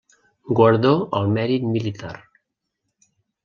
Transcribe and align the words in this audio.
Guardó 0.59 0.93
al 1.19 1.29
Mèrit 1.37 1.69
Militar. 1.77 2.17